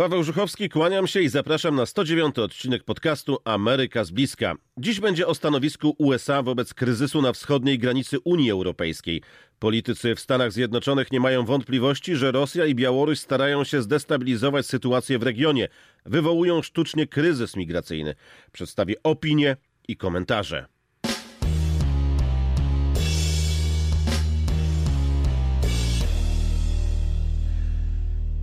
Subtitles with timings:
[0.00, 4.54] Paweł Żuchowski, kłaniam się i zapraszam na 109 odcinek podcastu Ameryka z bliska.
[4.78, 9.22] Dziś będzie o stanowisku USA wobec kryzysu na wschodniej granicy Unii Europejskiej.
[9.58, 15.18] Politycy w Stanach Zjednoczonych nie mają wątpliwości, że Rosja i Białoruś starają się zdestabilizować sytuację
[15.18, 15.68] w regionie.
[16.06, 18.14] Wywołują sztucznie kryzys migracyjny.
[18.52, 19.56] Przedstawię opinie
[19.88, 20.66] i komentarze.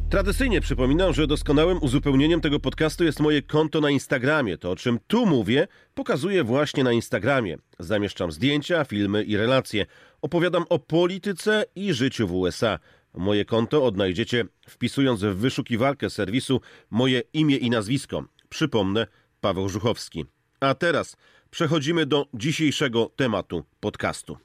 [0.09, 4.57] Tradycyjnie przypominam, że doskonałym uzupełnieniem tego podcastu jest moje konto na Instagramie.
[4.57, 7.57] To, o czym tu mówię, pokazuję właśnie na Instagramie.
[7.79, 9.85] Zamieszczam zdjęcia, filmy i relacje.
[10.21, 12.79] Opowiadam o polityce i życiu w USA.
[13.13, 18.24] Moje konto odnajdziecie wpisując w wyszukiwarkę serwisu moje imię i nazwisko.
[18.49, 19.07] Przypomnę,
[19.41, 20.25] Paweł Żuchowski.
[20.60, 21.18] A teraz
[21.51, 24.37] przechodzimy do dzisiejszego tematu podcastu.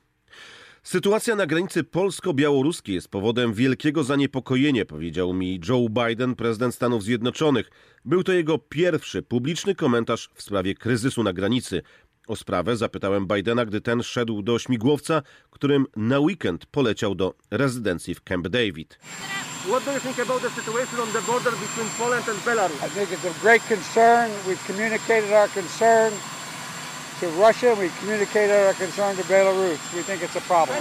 [0.82, 7.70] Sytuacja na granicy polsko-białoruskiej jest powodem wielkiego zaniepokojenia, powiedział mi Joe Biden, prezydent Stanów Zjednoczonych.
[8.04, 11.82] Był to jego pierwszy publiczny komentarz w sprawie kryzysu na granicy.
[12.26, 18.14] O sprawę zapytałem Bidena, gdy ten szedł do śmigłowca, którym na weekend poleciał do rezydencji
[18.14, 18.98] w Camp David.
[19.68, 22.76] What do you think about the situation on the border between Poland and Belarus?
[22.76, 24.30] I think it's a great concern.
[24.48, 26.12] We've communicated our concern
[27.22, 27.76] to Russia.
[27.76, 27.88] We
[28.66, 29.78] our concern to Belarus.
[29.94, 30.78] We think it's a problem.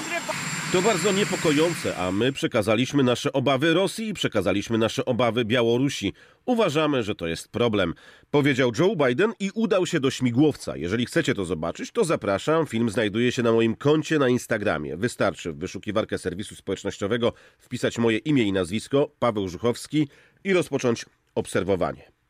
[0.72, 6.14] To bardzo niepokojące, a my przekazaliśmy nasze obawy Rosji i przekazaliśmy nasze obawy Białorusi.
[6.46, 7.94] Uważamy, że to jest problem,
[8.32, 10.78] powiedział Joe Biden i udał się do śmigłowca.
[10.78, 12.66] Jeżeli chcecie to zobaczyć, to zapraszam.
[12.66, 14.98] Film znajduje się na moim koncie na Instagramie.
[14.98, 20.08] Wystarczy w wyszukiwarkę serwisu społecznościowego wpisać moje imię i nazwisko, Paweł Żuchowski
[20.44, 21.06] i rozpocząć
[21.36, 22.21] obserwowanie.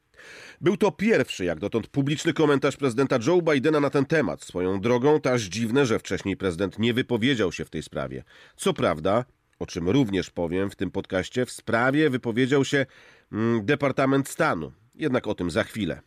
[0.61, 4.43] Był to pierwszy jak dotąd publiczny komentarz prezydenta Joe Bidena na ten temat.
[4.43, 8.23] Swoją drogą to aż dziwne, że wcześniej prezydent nie wypowiedział się w tej sprawie.
[8.55, 9.25] Co prawda,
[9.59, 12.85] o czym również powiem w tym podcaście, w sprawie wypowiedział się
[13.31, 14.71] mm, Departament Stanu.
[14.95, 16.01] Jednak o tym za chwilę.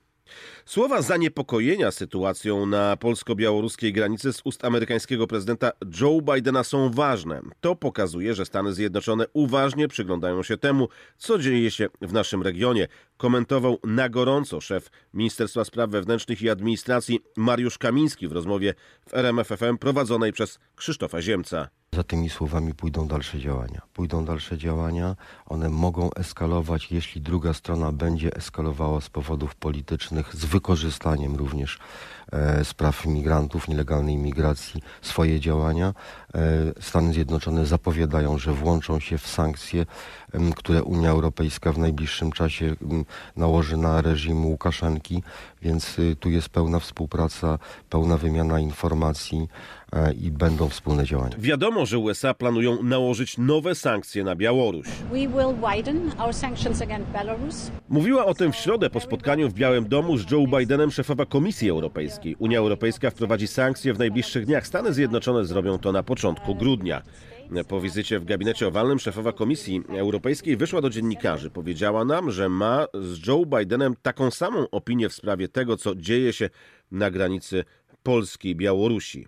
[0.64, 7.40] Słowa zaniepokojenia sytuacją na polsko-białoruskiej granicy z ust amerykańskiego prezydenta Joe Bidena są ważne.
[7.61, 12.89] To pokazuje, że Stany Zjednoczone uważnie przyglądają się temu, co dzieje się w naszym regionie.
[13.17, 18.74] Komentował na gorąco szef Ministerstwa Spraw Wewnętrznych i Administracji Mariusz Kamiński w rozmowie
[19.08, 21.68] w RMFFM prowadzonej przez Krzysztofa Ziemca.
[21.94, 23.82] Za tymi słowami pójdą dalsze działania.
[23.92, 25.16] Pójdą dalsze działania,
[25.46, 31.78] one mogą eskalować, jeśli druga strona będzie eskalowała z powodów politycznych, z wykorzystaniem również
[32.32, 35.94] e, spraw imigrantów, nielegalnej imigracji, swoje działania.
[36.34, 36.40] E,
[36.80, 39.86] Stany Zjednoczone zapowiadają, że włączą się w sankcje,
[40.32, 43.05] em, które Unia Europejska w najbliższym czasie em,
[43.36, 45.22] nałoży na reżim Łukaszenki,
[45.62, 47.58] więc y, tu jest pełna współpraca,
[47.90, 49.48] pełna wymiana informacji
[50.22, 51.36] i będą wspólne działania.
[51.38, 54.86] Wiadomo, że USA planują nałożyć nowe sankcje na Białoruś.
[55.12, 57.70] We will widen our sanctions against Belarus.
[57.88, 61.70] Mówiła o tym w środę po spotkaniu w Białym Domu z Joe Bidenem szefowa Komisji
[61.70, 62.36] Europejskiej.
[62.38, 64.66] Unia Europejska wprowadzi sankcje w najbliższych dniach.
[64.66, 67.02] Stany Zjednoczone zrobią to na początku grudnia.
[67.68, 71.50] Po wizycie w gabinecie owalnym szefowa Komisji Europejskiej wyszła do dziennikarzy.
[71.50, 76.32] Powiedziała nam, że ma z Joe Bidenem taką samą opinię w sprawie tego, co dzieje
[76.32, 76.50] się
[76.90, 77.64] na granicy
[78.02, 79.26] Polski i Białorusi.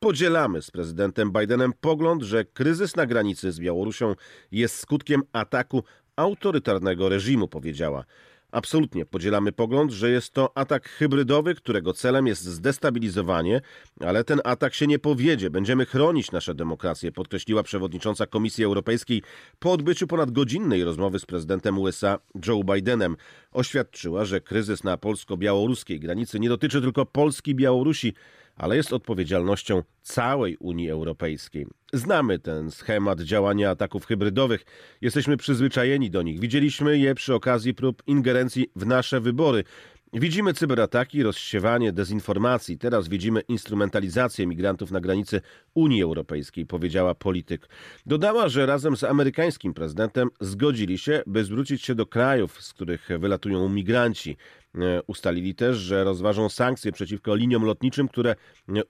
[0.00, 4.14] Podzielamy z prezydentem Bidenem pogląd, że kryzys na granicy z Białorusią
[4.52, 5.84] jest skutkiem ataku
[6.16, 8.04] autorytarnego reżimu, powiedziała.
[8.52, 13.60] Absolutnie podzielamy pogląd, że jest to atak hybrydowy, którego celem jest zdestabilizowanie,
[14.00, 15.50] ale ten atak się nie powiedzie.
[15.50, 19.22] Będziemy chronić nasze demokracje, podkreśliła przewodnicząca Komisji Europejskiej
[19.58, 23.16] po odbyciu ponadgodzinnej rozmowy z prezydentem USA Joe Bidenem.
[23.52, 28.14] Oświadczyła, że kryzys na polsko-białoruskiej granicy nie dotyczy tylko Polski i Białorusi,
[28.58, 31.66] ale jest odpowiedzialnością całej Unii Europejskiej.
[31.92, 34.64] Znamy ten schemat działania ataków hybrydowych,
[35.00, 36.40] jesteśmy przyzwyczajeni do nich.
[36.40, 39.64] Widzieliśmy je przy okazji prób ingerencji w nasze wybory.
[40.12, 42.78] Widzimy cyberataki, rozsiewanie dezinformacji.
[42.78, 45.40] Teraz widzimy instrumentalizację migrantów na granicy
[45.74, 47.68] Unii Europejskiej, powiedziała polityk.
[48.06, 53.08] Dodała, że razem z amerykańskim prezydentem zgodzili się, by zwrócić się do krajów, z których
[53.18, 54.36] wylatują migranci.
[54.74, 58.36] E, Ustalili też, że rozważą sankcje przeciwko liniom lotniczym, które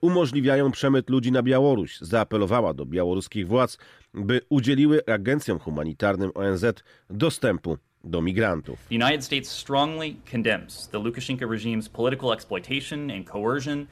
[0.01, 1.97] umożliwiają przemyt ludzi na Białoruś.
[1.99, 3.77] Zaapelowała do białoruskich władz,
[4.13, 6.65] by udzieliły agencjom humanitarnym ONZ
[7.09, 8.79] dostępu do migrantów.
[8.89, 13.87] The United States strongly condemns the Lukashenko regime's political exploitation and coercion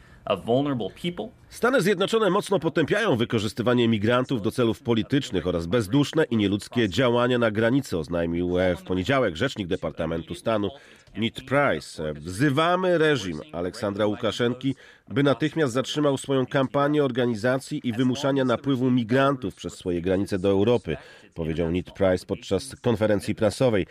[1.50, 7.52] Stany Zjednoczone mocno potępiają wykorzystywanie migrantów do celów politycznych oraz bezduszne i nieludzkie działania na
[7.52, 10.70] granicy, oznajmił e, w poniedziałek rzecznik Departamentu Stanu
[11.18, 12.14] Ned Price.
[12.14, 14.76] Wzywamy reżim Aleksandra Łukaszenki,
[15.10, 20.98] by natychmiast zatrzymał swoją kampanię organizacji i wymuszania napływu migrantów przez swoje granice do Europy,
[21.34, 23.86] powiedział Ned Price podczas konferencji prasowej.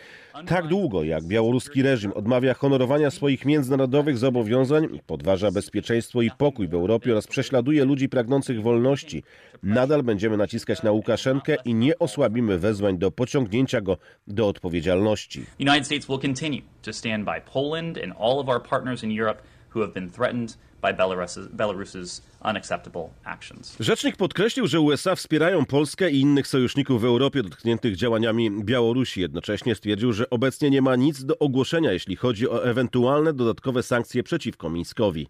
[0.47, 6.73] Tak długo jak białoruski reżim odmawia honorowania swoich międzynarodowych zobowiązań, podważa bezpieczeństwo i pokój w
[6.73, 9.23] Europie oraz prześladuje ludzi pragnących wolności,
[9.63, 13.97] nadal będziemy naciskać na Łukaszenkę i nie osłabimy wezwań do pociągnięcia go
[14.27, 15.45] do odpowiedzialności.
[15.59, 19.41] United States will continue to stand by Poland and all of our partners in Europe
[19.73, 23.77] who have been threatened by Belarus's, unacceptable actions.
[23.79, 29.21] Rzecznik podkreślił, że USA wspierają Polskę i innych sojuszników w Europie dotkniętych działaniami Białorusi.
[29.21, 34.23] Jednocześnie stwierdził, że obecnie nie ma nic do ogłoszenia, jeśli chodzi o ewentualne dodatkowe sankcje
[34.23, 35.27] przeciwko Mińskowi.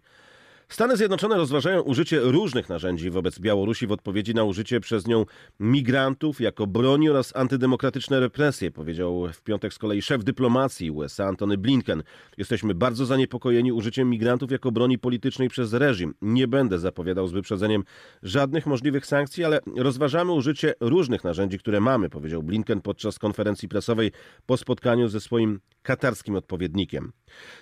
[0.72, 5.24] Stany Zjednoczone rozważają użycie różnych narzędzi wobec Białorusi w odpowiedzi na użycie przez nią
[5.60, 11.58] migrantów jako broni oraz antydemokratyczne represje, powiedział w piątek z kolei szef dyplomacji USA Antony
[11.58, 12.02] Blinken.
[12.38, 16.14] Jesteśmy bardzo zaniepokojeni użyciem migrantów jako broni politycznej przez reżim.
[16.22, 17.84] Nie będę zapowiadał z wyprzedzeniem
[18.22, 24.12] żadnych możliwych sankcji, ale rozważamy użycie różnych narzędzi, które mamy, powiedział Blinken podczas konferencji prasowej
[24.46, 27.12] po spotkaniu ze swoim katarskim odpowiednikiem.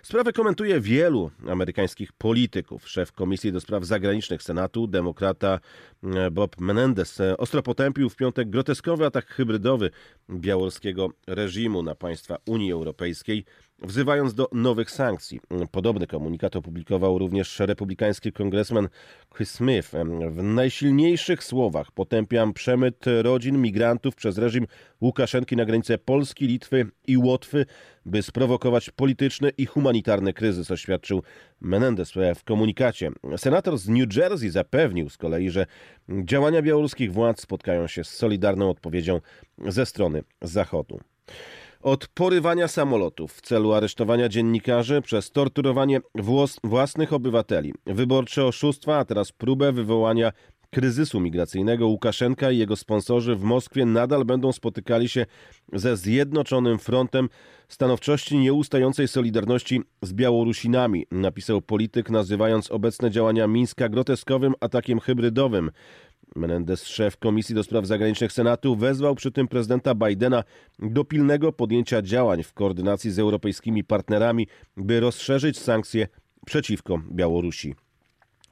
[0.03, 2.89] Sprawę komentuje wielu amerykańskich polityków.
[2.97, 5.61] Szef Komisji do Spraw Zagranicznych Senatu, demokrata
[6.05, 9.91] e, Bob Menendez, e, ostro potępił w piątek groteskowy atak hybrydowy
[10.31, 13.45] białoruskiego reżimu na państwa Unii Europejskiej,
[13.83, 15.41] wzywając do nowych sankcji.
[15.71, 18.89] Podobny komunikat opublikował również republikański kongresmen
[19.37, 19.91] Chris Smith.
[20.31, 24.67] W najsilniejszych słowach potępiam przemyt rodzin migrantów przez reżim
[25.01, 27.67] Łukaszenki na granice Polski, Litwy i Łotwy,
[28.07, 31.23] by sprowokować polityczny i humanitarny kryzys, oświadczył
[31.61, 33.11] Menendez w komunikacie.
[33.37, 35.67] Senator z New Jersey zapewnił z kolei, że
[36.09, 39.21] działania białoruskich władz spotkają się z solidarną odpowiedzią
[39.59, 41.01] ze strony Zachodu.
[41.87, 49.05] Od porywania samolotów w celu aresztowania dziennikarzy przez torturowanie włos- własnych obywateli, wyborcze oszustwa, a
[49.05, 50.33] teraz próbę wywołania
[50.71, 55.27] kryzysu migracyjnego Łukaszenka i jego sponsorzy w Moskwie nadal będą spotykali się
[55.73, 57.29] ze Zjednoczonym Frontem
[57.69, 65.71] Stanowczości Nieustającej Solidarności z Białorusinami, napisał polityk, nazywając obecne działania Mińska groteskowym atakiem hybrydowym.
[66.37, 70.45] Menendez, szef Komisji do Spraw Zagranicznych Senatu, wezwał przy tym prezydenta Bidena
[70.79, 74.47] do pilnego podjęcia działań w koordynacji z europejskimi partnerami,
[74.77, 76.09] by rozszerzyć sankcje
[76.47, 77.75] przeciwko Białorusi.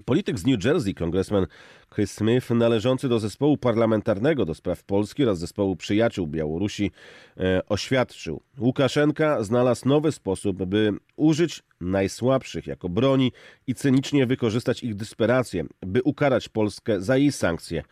[0.04, 1.46] Polityk z New Jersey, kongresmen
[1.94, 6.90] Chris Smith, należący do zespołu parlamentarnego do spraw Polski oraz zespołu przyjaciół Białorusi,
[7.36, 13.32] e, oświadczył: Łukaszenka znalazł nowy sposób, by użyć najsłabszych jako broni
[13.66, 17.82] i cynicznie wykorzystać ich desperację, by ukarać Polskę za jej sankcje.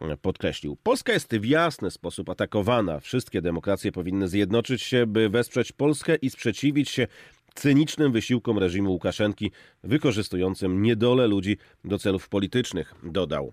[0.00, 0.76] E, Podkreślił.
[0.82, 3.00] Polska jest w jasny sposób atakowana.
[3.00, 7.06] Wszystkie demokracje powinny zjednoczyć się, by wesprzeć Polskę i sprzeciwić się
[7.54, 9.50] cynicznym wysiłkom reżimu Łukaszenki,
[9.84, 13.52] wykorzystującym niedolę ludzi do celów politycznych, dodał.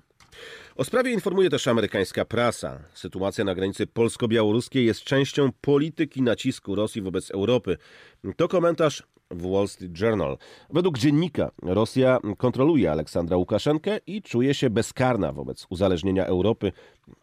[0.75, 2.79] O sprawie informuje też amerykańska prasa.
[2.93, 7.77] Sytuacja na granicy polsko-białoruskiej jest częścią polityki nacisku Rosji wobec Europy.
[8.37, 10.37] To komentarz w Wall Street Journal.
[10.69, 16.71] Według dziennika Rosja kontroluje Aleksandra Łukaszenkę i czuje się bezkarna wobec uzależnienia Europy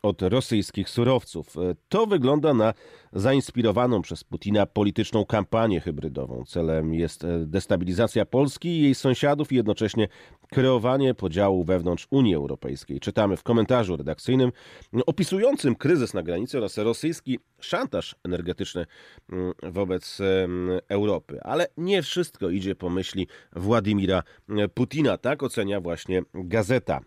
[0.03, 1.55] od rosyjskich surowców.
[1.89, 2.75] To wygląda na
[3.13, 6.45] zainspirowaną przez Putina polityczną kampanię hybrydową.
[6.45, 10.09] Celem jest destabilizacja Polski i jej sąsiadów i jednocześnie
[10.51, 13.01] kreowanie podziału wewnątrz Unii Europejskiej.
[13.01, 14.53] Czytamy w komentarzu redakcyjnym
[15.07, 18.87] opisującym kryzys na granicy oraz rosyjski szantaż energetyczny
[19.33, 20.19] mm, wobec
[20.89, 21.41] Europy.
[21.43, 24.23] Ale nie wszystko idzie po myśli Władimira
[24.75, 25.19] Putina.
[25.19, 27.01] Tak ocenia właśnie gazeta.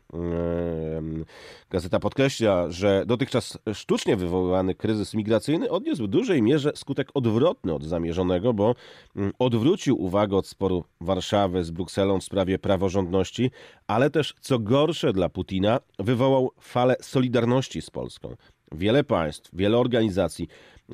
[1.70, 7.84] Gazeta podkreśla, że dotychczas sztucznie wywoływany kryzys migracyjny odniósł w dużej mierze skutek odwrotny od
[7.84, 8.76] zamierzonego, bo
[9.16, 13.52] mm, odwrócił uwagę od sporu Warszawy z Brukselą w sprawie praworządności,
[13.88, 18.36] ale też, co gorsze dla Putina, wywołał falę solidarności z Polską.
[18.72, 20.48] Wiele państw, wiele organizacji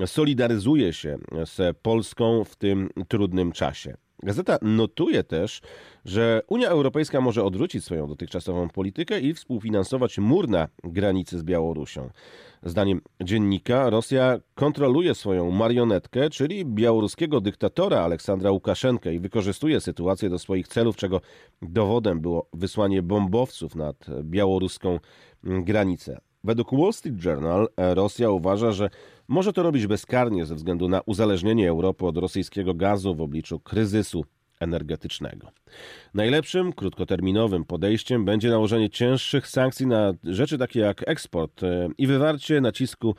[0.05, 3.97] solidaryzuje się z Polską w tym trudnym czasie.
[4.23, 5.61] Gazeta notuje też,
[6.05, 12.09] że Unia Europejska może odwrócić swoją dotychczasową politykę i współfinansować mur na granicy z Białorusią.
[12.63, 20.39] Zdaniem dziennika Rosja kontroluje swoją marionetkę, czyli białoruskiego dyktatora Aleksandra Łukaszenkę i wykorzystuje sytuację do
[20.39, 21.21] swoich celów, czego
[21.61, 24.99] dowodem było wysłanie bombowców nad białoruską
[25.43, 26.17] granicę.
[26.43, 28.89] Według Wall Street Journal Rosja uważa, że
[29.27, 34.25] może to robić bezkarnie ze względu na uzależnienie Europy od rosyjskiego gazu w obliczu kryzysu
[34.59, 35.51] energetycznego.
[36.13, 42.61] Najlepszym krótkoterminowym podejściem będzie nałożenie cięższych sankcji na rzeczy takie jak eksport e, i wywarcie
[42.61, 43.15] nacisku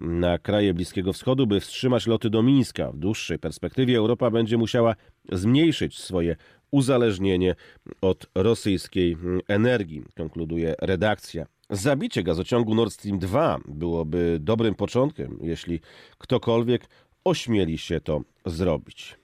[0.00, 2.92] na kraje Bliskiego Wschodu, by wstrzymać loty do Mińska.
[2.92, 4.94] W dłuższej perspektywie Europa będzie musiała
[5.32, 6.36] zmniejszyć swoje
[6.70, 7.54] uzależnienie
[8.00, 9.16] od rosyjskiej
[9.48, 11.46] energii, konkluduje redakcja.
[11.70, 15.80] Zabicie gazociągu Nord Stream 2 byłoby dobrym początkiem, jeśli
[16.18, 16.88] ktokolwiek
[17.24, 19.18] ośmieli się to zrobić.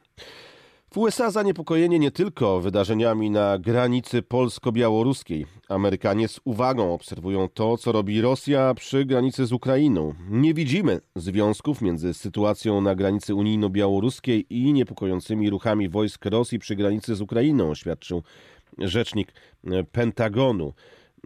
[0.91, 5.47] W USA zaniepokojenie nie tylko wydarzeniami na granicy polsko-białoruskiej.
[5.69, 10.15] Amerykanie z uwagą obserwują to, co robi Rosja przy granicy z Ukrainą.
[10.31, 17.15] Nie widzimy związków między sytuacją na granicy unijno-białoruskiej i niepokojącymi ruchami wojsk Rosji przy granicy
[17.15, 18.23] z Ukrainą, oświadczył
[18.79, 19.33] rzecznik
[19.93, 20.73] Pentagonu.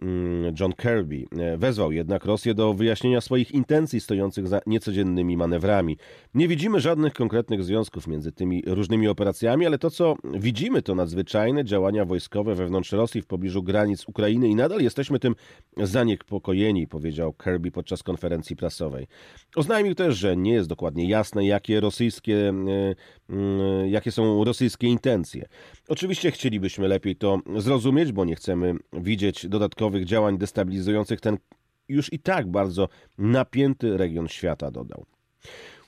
[0.01, 5.97] Mm, John Kirby e, wezwał jednak Rosję do wyjaśnienia swoich intencji stojących za niecodziennymi manewrami.
[6.33, 11.65] Nie widzimy żadnych konkretnych związków między tymi różnymi operacjami, ale to co widzimy to nadzwyczajne
[11.65, 15.35] działania wojskowe wewnątrz Rosji w pobliżu granic Ukrainy i nadal jesteśmy tym
[15.77, 19.07] zaniepokojeni, powiedział Kirby podczas konferencji prasowej.
[19.55, 22.53] Oznajmił też, że nie jest dokładnie jasne, jakie rosyjskie, e,
[23.29, 25.45] mm, jakie są rosyjskie intencje.
[25.87, 31.37] Oczywiście chcielibyśmy lepiej to zrozumieć, bo nie chcemy widzieć dodatkowych działań destabilizujących ten
[31.89, 35.05] już i tak bardzo napięty region świata, dodał.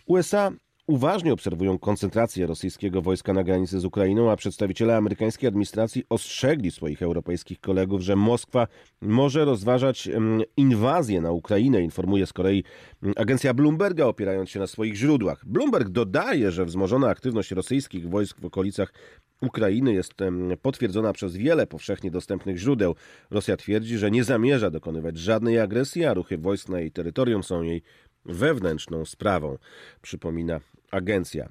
[0.06, 0.52] USA
[0.88, 7.02] uważnie obserwują koncentrację rosyjskiego wojska na granicy z Ukrainą, a przedstawiciele amerykańskiej administracji ostrzegli swoich
[7.02, 8.68] europejskich kolegów, że Moskwa
[9.02, 12.64] może rozważać mm, inwazję na Ukrainę, informuje z kolei
[13.04, 15.46] mm, agencja Bloomberga, opierając się na swoich źródłach.
[15.46, 18.94] Bloomberg dodaje, że wzmożona aktywność rosyjskich wojsk w okolicach
[19.42, 20.14] Ukrainy jest
[20.62, 22.96] potwierdzona przez wiele powszechnie dostępnych źródeł.
[23.32, 27.62] Rosja twierdzi, że nie zamierza dokonywać żadnej agresji, a ruchy wojsk na jej terytorium są
[27.62, 27.82] jej
[28.26, 29.58] wewnętrzną sprawą,
[30.02, 30.60] przypomina
[30.92, 31.50] agencja.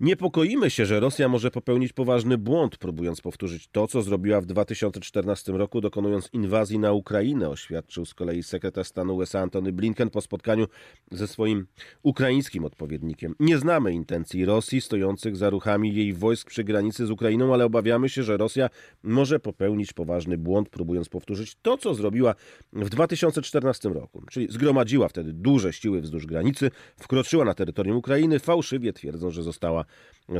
[0.00, 5.52] Niepokoimy się, że Rosja może popełnić poważny błąd, próbując powtórzyć to, co zrobiła w 2014
[5.52, 10.66] roku, dokonując inwazji na Ukrainę, oświadczył z kolei sekretarz stanu USA Antony Blinken po spotkaniu
[11.10, 11.66] ze swoim
[12.02, 13.34] ukraińskim odpowiednikiem.
[13.40, 18.08] Nie znamy intencji Rosji stojących za ruchami jej wojsk przy granicy z Ukrainą, ale obawiamy
[18.08, 18.68] się, że Rosja
[19.02, 22.34] może popełnić poważny błąd, próbując powtórzyć to, co zrobiła
[22.72, 24.22] w 2014 roku.
[24.30, 29.84] Czyli zgromadziła wtedy duże siły wzdłuż granicy, wkroczyła na terytorium Ukrainy, fałszywie twierdząc, że została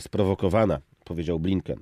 [0.01, 1.81] sprowokowana, powiedział Blinken.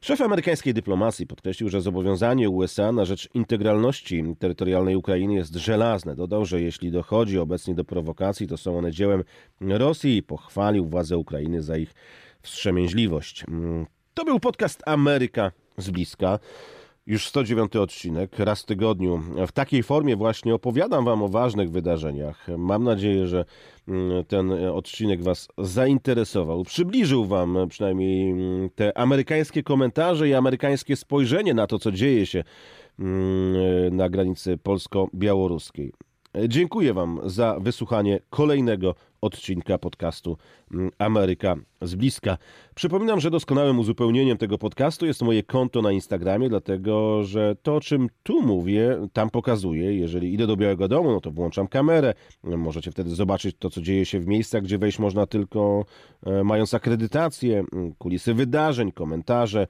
[0.00, 6.16] Szef amerykańskiej dyplomacji podkreślił, że zobowiązanie USA na rzecz integralności terytorialnej Ukrainy jest żelazne.
[6.16, 9.24] Dodał, że jeśli dochodzi obecnie do prowokacji, to są one dziełem
[9.60, 11.94] Rosji i pochwalił władze Ukrainy za ich
[12.42, 13.44] wstrzemięźliwość.
[14.14, 16.38] To był podcast Ameryka z bliska.
[17.08, 19.22] Już 109 odcinek, raz w tygodniu.
[19.46, 22.46] W takiej formie właśnie opowiadam Wam o ważnych wydarzeniach.
[22.58, 23.44] Mam nadzieję, że
[23.88, 26.64] mm, ten odcinek Was zainteresował.
[26.64, 32.44] Przybliżył Wam przynajmniej mm, te amerykańskie komentarze i amerykańskie spojrzenie na to, co dzieje się
[32.98, 35.92] mm, na granicy polsko-białoruskiej.
[36.48, 40.36] Dziękuję Wam za wysłuchanie kolejnego odcinka podcastu
[40.74, 42.38] mm, Ameryka z bliska.
[42.74, 47.80] Przypominam, że doskonałym uzupełnieniem tego podcastu jest moje konto na Instagramie, dlatego że to, o
[47.80, 49.98] czym tu mówię, tam pokazuję.
[49.98, 52.14] Jeżeli idę do Białego Domu, no to włączam kamerę.
[52.44, 55.84] Możecie wtedy zobaczyć to, co dzieje się w miejscach, gdzie wejść można tylko
[56.26, 57.64] e, mając akredytację,
[57.98, 59.66] kulisy wydarzeń, komentarze.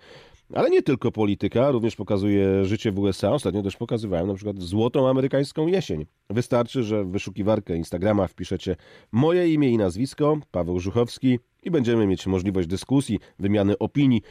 [0.55, 3.33] Ale nie tylko polityka, również pokazuje życie w USA.
[3.33, 6.07] Ostatnio też pokazywałem na przykład złotą amerykańską jesień.
[6.31, 8.77] Wystarczy, że w wyszukiwarkę Instagrama wpiszecie
[9.13, 14.23] moje imię i nazwisko, Paweł Żuchowski i będziemy mieć możliwość dyskusji, wymiany opinii.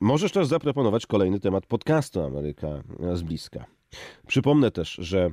[0.00, 2.82] Możesz też zaproponować kolejny temat podcastu Ameryka
[3.14, 3.64] z bliska.
[4.26, 5.30] Przypomnę też, że